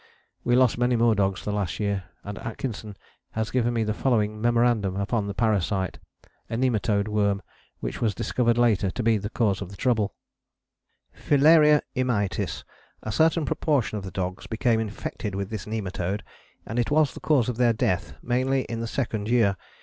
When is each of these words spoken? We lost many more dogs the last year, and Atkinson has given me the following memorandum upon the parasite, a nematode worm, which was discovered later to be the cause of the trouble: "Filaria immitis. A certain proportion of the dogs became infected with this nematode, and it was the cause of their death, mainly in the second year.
We 0.43 0.55
lost 0.55 0.79
many 0.79 0.95
more 0.95 1.13
dogs 1.13 1.45
the 1.45 1.51
last 1.53 1.79
year, 1.79 2.05
and 2.23 2.39
Atkinson 2.39 2.97
has 3.33 3.51
given 3.51 3.71
me 3.75 3.83
the 3.83 3.93
following 3.93 4.41
memorandum 4.41 4.95
upon 4.95 5.27
the 5.27 5.35
parasite, 5.35 5.99
a 6.49 6.55
nematode 6.57 7.07
worm, 7.07 7.43
which 7.81 8.01
was 8.01 8.15
discovered 8.15 8.57
later 8.57 8.89
to 8.89 9.03
be 9.03 9.19
the 9.19 9.29
cause 9.29 9.61
of 9.61 9.69
the 9.69 9.77
trouble: 9.77 10.15
"Filaria 11.13 11.81
immitis. 11.95 12.63
A 13.03 13.11
certain 13.11 13.45
proportion 13.45 13.99
of 13.99 14.03
the 14.03 14.09
dogs 14.09 14.47
became 14.47 14.79
infected 14.79 15.35
with 15.35 15.51
this 15.51 15.67
nematode, 15.67 16.21
and 16.65 16.79
it 16.79 16.89
was 16.89 17.13
the 17.13 17.19
cause 17.19 17.47
of 17.47 17.57
their 17.57 17.71
death, 17.73 18.15
mainly 18.23 18.63
in 18.63 18.79
the 18.79 18.87
second 18.87 19.29
year. 19.29 19.55